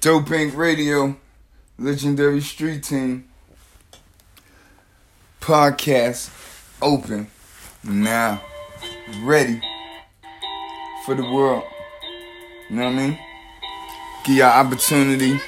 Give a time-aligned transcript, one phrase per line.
[0.00, 1.14] Dope Ink Radio,
[1.78, 3.28] Legendary Street Team,
[5.42, 6.30] podcast
[6.80, 7.26] open
[7.84, 8.42] now,
[9.24, 9.60] ready
[11.04, 11.64] for the world.
[12.70, 13.18] You know what I mean?
[14.24, 15.38] Give y'all opportunity,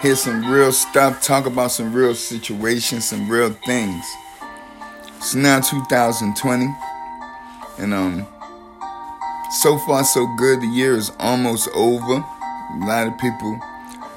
[0.00, 4.06] hear some real stuff, talk about some real situations, some real things.
[5.18, 6.66] It's now 2020,
[7.76, 8.26] and um,
[9.60, 10.62] so far so good.
[10.62, 12.24] The year is almost over.
[12.72, 13.58] A lot of people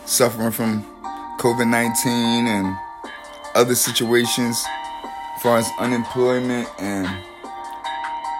[0.06, 0.84] suffering from
[1.40, 2.78] COVID 19 and
[3.56, 4.64] other situations
[5.36, 7.08] as far as unemployment and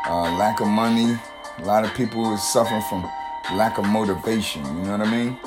[0.06, 1.18] uh, lack of money.
[1.58, 3.02] A lot of people are suffering from
[3.58, 5.40] lack of motivation, you know what I mean?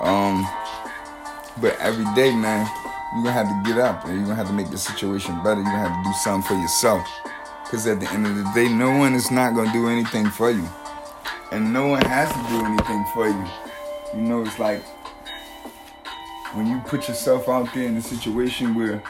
[0.00, 0.46] Um,
[1.60, 2.68] but every day, man,
[3.14, 5.60] you're gonna have to get up and you're gonna have to make the situation better.
[5.60, 7.06] You're gonna have to do something for yourself.
[7.62, 10.50] Because at the end of the day, no one is not gonna do anything for
[10.50, 10.68] you
[11.54, 13.46] and no one has to do anything for you.
[14.12, 14.82] You know, it's like
[16.52, 19.00] when you put yourself out there in a situation where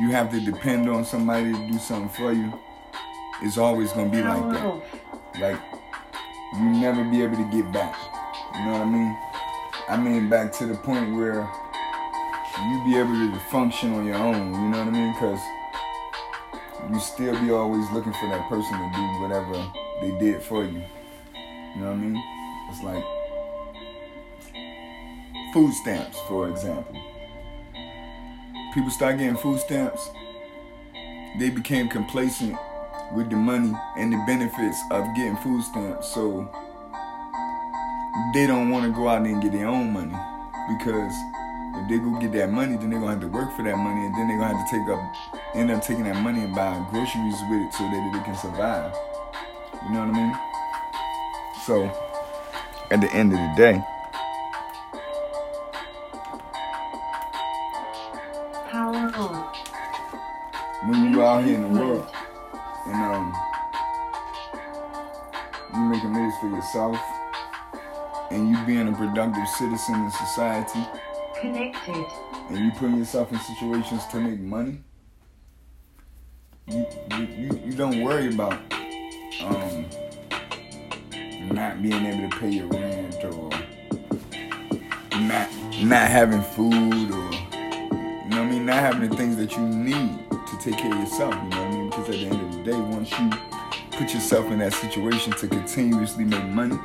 [0.00, 2.52] you have to depend on somebody to do something for you,
[3.40, 4.82] it's always gonna be like that.
[5.40, 5.60] Like
[6.54, 7.96] you never be able to get back.
[8.54, 9.16] You know what I mean?
[9.88, 11.48] I mean back to the point where
[12.68, 14.52] you be able to function on your own.
[14.52, 15.12] You know what I mean?
[15.12, 15.40] Because
[16.92, 20.82] you still be always looking for that person to do whatever they did for you.
[21.74, 22.22] You know what I mean?
[22.70, 23.04] It's like
[25.52, 26.96] food stamps, for example.
[28.74, 30.10] People start getting food stamps,
[31.38, 32.56] they became complacent
[33.14, 36.08] with the money and the benefits of getting food stamps.
[36.08, 36.50] So
[38.34, 40.16] they don't want to go out and get their own money
[40.68, 41.12] because
[41.74, 44.06] if they go get that money, then they're gonna have to work for that money,
[44.06, 46.84] and then they're gonna have to take up, end up taking that money and buying
[46.90, 48.94] groceries with it so that they can survive.
[49.84, 50.51] You know what I mean?
[51.66, 51.84] So,
[52.90, 53.84] at the end of the day,
[60.86, 62.06] when you out here in the world
[62.86, 63.32] and um,
[65.74, 66.98] you making moves for yourself
[68.30, 70.84] and you being a productive citizen in society,
[71.40, 72.06] Connected.
[72.48, 74.78] and you putting yourself in situations to make money,
[76.66, 76.84] you
[77.16, 78.54] you, you, you don't worry about
[79.44, 79.71] um,
[81.52, 83.50] not being able to pay your rent or
[85.20, 85.48] not
[85.82, 87.32] not having food or
[88.32, 90.92] you know what I mean, not having the things that you need to take care
[90.92, 91.90] of yourself, you know what I mean?
[91.90, 93.30] Because at the end of the day, once you
[93.90, 96.78] put yourself in that situation to continuously make money,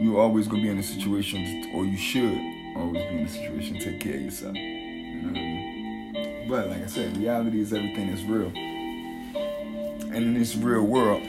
[0.00, 2.38] you're always gonna be in a situation, or you should
[2.76, 4.54] always be in a situation to take care of yourself.
[4.54, 6.48] You know what I mean?
[6.48, 8.52] But like I said, reality is everything that's real.
[10.14, 11.22] And in this real world,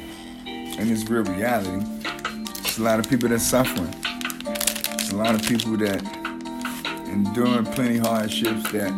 [0.78, 1.86] in it's real reality,
[2.62, 3.94] there's a lot of people that's suffering.
[4.44, 6.04] There's a lot of people that
[7.08, 8.94] enduring plenty hardships that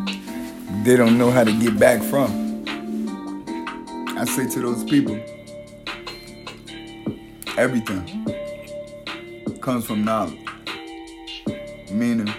[0.83, 2.65] they don't know how to get back from.
[4.17, 5.15] I say to those people,
[7.57, 8.25] everything
[9.61, 10.39] comes from knowledge.
[11.91, 12.33] Meaning,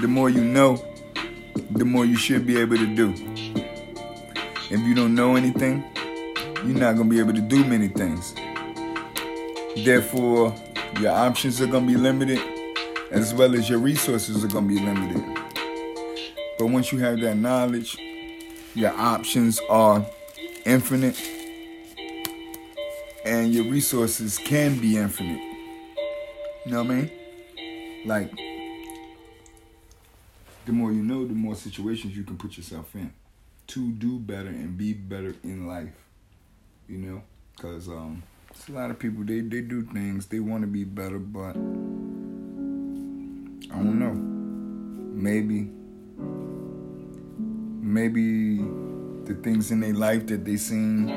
[0.00, 0.84] the more you know,
[1.70, 3.14] the more you should be able to do.
[4.68, 5.84] If you don't know anything,
[6.66, 8.34] you're not going to be able to do many things.
[9.84, 10.54] Therefore,
[11.00, 12.40] your options are going to be limited
[13.10, 15.22] as well as your resources are going to be limited.
[16.58, 17.96] But once you have that knowledge,
[18.74, 20.04] your options are
[20.64, 21.20] infinite
[23.24, 25.40] and your resources can be infinite.
[26.64, 27.10] You know what I mean?
[28.06, 28.32] Like,
[30.64, 33.12] the more you know, the more situations you can put yourself in
[33.68, 36.05] to do better and be better in life.
[36.88, 37.22] You know?
[37.56, 40.84] Because um, it's a lot of people, they, they do things, they want to be
[40.84, 41.56] better, but
[43.70, 44.12] I don't know.
[45.14, 45.70] Maybe,
[47.80, 48.58] maybe
[49.24, 51.08] the things in their life that they seen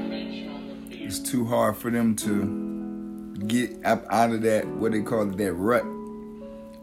[1.09, 5.53] it's too hard for them to get up out of that what they call that
[5.53, 5.83] rut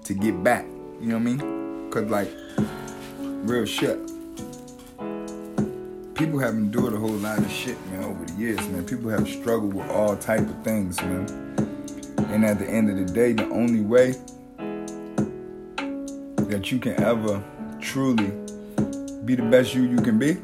[0.05, 0.65] to get back.
[1.01, 1.91] You know what I mean?
[1.91, 2.29] Cause like
[3.19, 3.99] real shit.
[6.17, 8.87] People have endured a whole lot of shit, man, over the years, man.
[8.87, 11.29] People have struggled with all type of things, man.
[12.31, 14.15] And at the end of the day, the only way
[16.49, 17.45] that you can ever
[17.81, 18.33] truly
[19.27, 20.39] be the best you you can be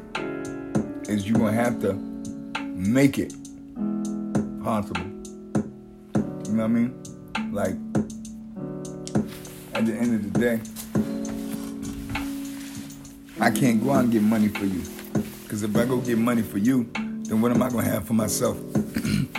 [1.11, 1.93] is you're gonna have to
[2.59, 3.33] make it
[4.63, 5.01] possible.
[6.45, 7.03] You know what I mean?
[7.51, 7.73] Like,
[9.73, 10.61] at the end of the day,
[13.39, 14.83] I can't go out and get money for you.
[15.53, 18.07] Because if I go get money for you, then what am I going to have
[18.07, 18.57] for myself?
[19.05, 19.29] you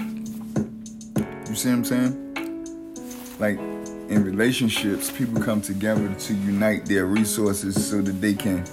[1.56, 3.34] see what I'm saying?
[3.40, 8.64] like in relationships, people come together to unite their resources so that they can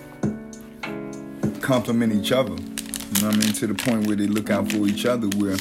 [1.62, 2.52] complement each other.
[2.52, 3.54] You know what I mean?
[3.54, 5.58] To the point where they look out for each other, where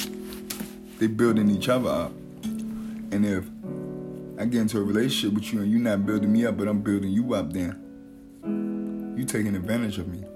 [0.99, 2.13] they building each other up.
[2.13, 3.47] And if
[4.39, 6.83] I get into a relationship with you and you're not building me up, but I'm
[6.83, 10.27] building you up, then you taking advantage of me.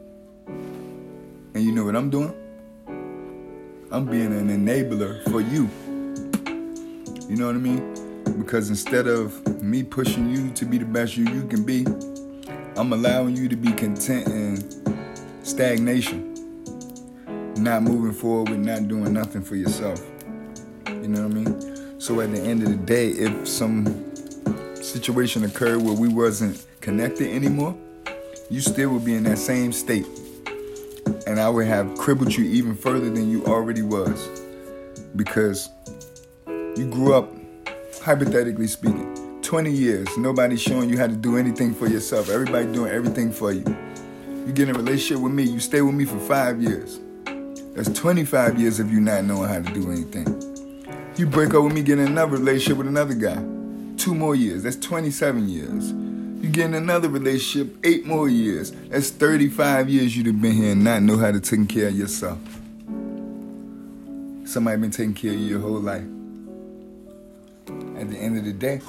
[1.65, 2.35] You know what I'm doing?
[3.91, 5.71] I'm being an enabler for you.
[7.27, 7.95] You know what I mean?
[8.37, 11.87] Because instead of me pushing you to be the best you you can be,
[12.77, 16.35] I'm allowing you to be content in stagnation.
[17.57, 20.05] Not moving forward, not doing nothing for yourself.
[20.87, 21.99] You know what I mean?
[21.99, 23.87] So at the end of the day, if some
[24.75, 27.75] situation occurred where we wasn't connected anymore,
[28.51, 30.05] you still would be in that same state.
[31.27, 34.29] And I would have crippled you even further than you already was.
[35.17, 35.69] Because
[36.47, 37.33] you grew up
[38.03, 42.29] hypothetically speaking, 20 years, nobody showing you how to do anything for yourself.
[42.29, 43.65] Everybody doing everything for you.
[44.47, 47.01] You get in a relationship with me, you stay with me for five years.
[47.75, 50.27] That's 25 years of you not knowing how to do anything.
[51.17, 53.37] You break up with me, get in another relationship with another guy.
[53.97, 56.04] Two more years, that's 27 years.
[56.45, 58.71] You get in another relationship, eight more years.
[58.91, 61.99] That's 35 years you'd have been here and not know how to take care of
[61.99, 62.39] yourself.
[64.45, 66.05] Somebody been taking care of you your whole life
[67.97, 68.83] at the end of the day,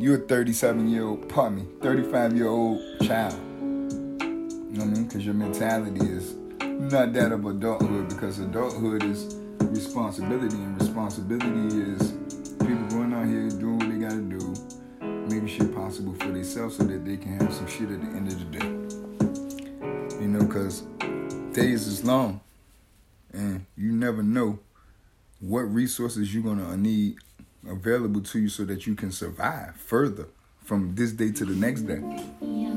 [0.00, 3.34] you're a 37 year old, pardon me, 35 year old child.
[3.34, 5.04] You know what I mean?
[5.04, 12.12] Because your mentality is not that of adulthood, because adulthood is responsibility, and responsibility is
[12.58, 14.54] people going out here doing what they gotta do,
[15.88, 18.58] possible for themselves so that they can have some shit at the end of the
[18.58, 18.66] day.
[20.20, 20.82] You know, because
[21.54, 22.42] days is long,
[23.32, 24.58] and you never know
[25.40, 27.16] what resources you're gonna need
[27.66, 30.26] available to you so that you can survive further
[30.62, 32.02] from this day to the next day.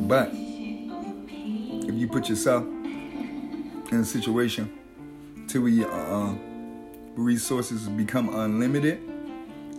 [0.07, 4.71] But if you put yourself in a situation
[5.49, 6.33] to where your uh,
[7.15, 9.01] resources become unlimited,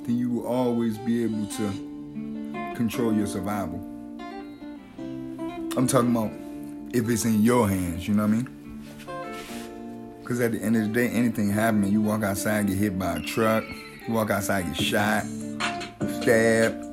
[0.04, 1.91] then you will always be able to
[2.74, 3.78] control your survival.
[5.76, 6.30] I'm talking about
[6.94, 8.48] if it's in your hands, you know what I mean?
[10.20, 13.16] Because at the end of the day, anything happening, you walk outside, get hit by
[13.16, 13.64] a truck,
[14.06, 15.24] you walk outside, get shot,
[16.20, 16.86] stabbed.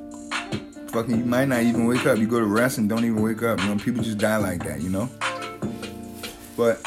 [0.90, 2.18] Fucking, you might not even wake up.
[2.18, 3.60] You go to rest and don't even wake up.
[3.60, 5.08] You know, people just die like that, you know?
[6.56, 6.84] But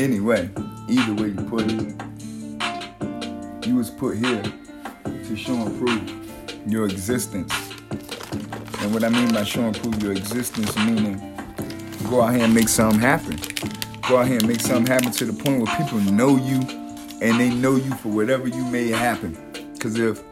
[0.00, 0.48] anyway,
[0.88, 1.94] either way you put it,
[3.66, 4.42] you was put here
[5.04, 6.25] to show and prove
[6.66, 7.52] your existence.
[8.80, 11.16] And what I mean by show and prove your existence, meaning
[12.08, 13.38] go out here and make something happen.
[14.08, 16.60] Go out here and make something happen to the point where people know you
[17.22, 19.36] and they know you for whatever you made happen.
[19.74, 20.22] Because if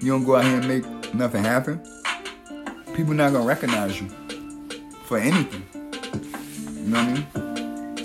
[0.00, 1.80] you don't go out here and make nothing happen,
[2.94, 4.08] people not gonna recognize you
[5.04, 5.64] for anything.
[5.74, 7.48] You know what I mean?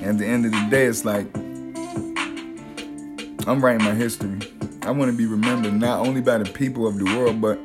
[0.04, 1.26] at the end of the day, it's like
[3.48, 4.40] I'm writing my history.
[4.86, 7.58] I want to be remembered not only by the people of the world, but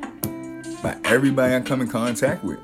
[0.83, 2.61] by everybody I come in contact with.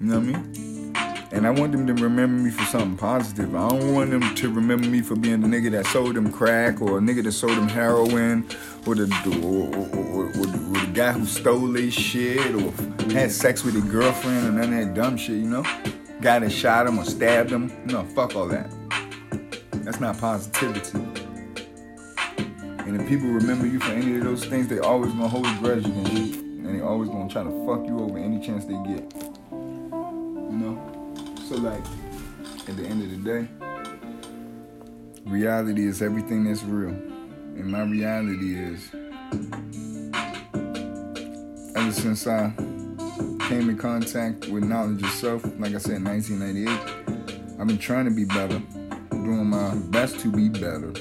[0.00, 0.96] You know what I mean?
[1.32, 3.56] And I want them to remember me for something positive.
[3.56, 6.80] I don't want them to remember me for being the nigga that sold them crack
[6.80, 8.46] or a nigga that sold them heroin
[8.86, 9.06] or the,
[9.42, 12.70] or, or, or, or the guy who stole their shit or
[13.12, 15.64] had sex with a girlfriend and none of that dumb shit, you know?
[16.20, 17.72] Guy that shot him or stabbed him.
[17.86, 18.70] No, fuck all that.
[19.72, 21.11] That's not positivity.
[22.92, 25.56] And if people remember you for any of those things, they always gonna hold a
[25.60, 26.40] grudge against you.
[26.42, 29.10] And they always gonna try to fuck you over any chance they get.
[29.50, 31.14] You know?
[31.48, 31.82] So like,
[32.68, 33.48] at the end of the day,
[35.24, 36.90] reality is everything that's real.
[36.90, 38.86] And my reality is,
[41.74, 42.52] ever since I
[43.48, 48.04] came in contact with knowledge of self, like I said, in 1998, I've been trying
[48.04, 48.60] to be better,
[49.08, 50.92] doing my best to be better.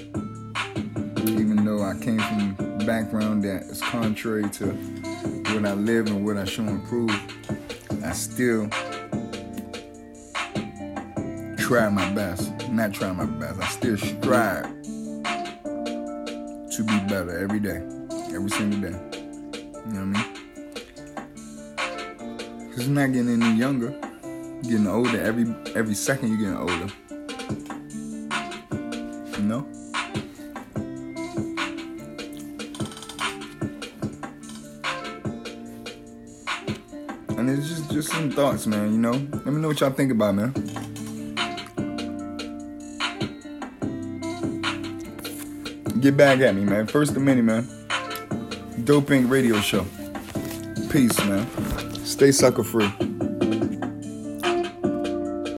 [1.71, 4.73] Though I came from a background that is contrary to
[5.53, 7.09] what I live and what I show and prove,
[8.03, 8.67] I still
[11.57, 12.51] try my best.
[12.67, 13.61] Not try my best.
[13.61, 15.23] I still strive to
[16.83, 17.81] be better every day,
[18.35, 18.89] every single day.
[18.89, 20.25] You know what I mean?
[22.75, 23.91] Cause I'm not getting any younger.
[24.63, 25.21] getting older.
[25.21, 26.91] Every every second you're getting older.
[37.41, 39.13] And it's just just some thoughts, man, you know?
[39.13, 40.51] Let me know what y'all think about, man.
[45.99, 46.85] Get back at me, man.
[46.85, 47.67] First of many, man.
[48.83, 49.87] Dope Ink Radio Show.
[50.91, 51.47] Peace, man.
[52.05, 52.91] Stay sucker free.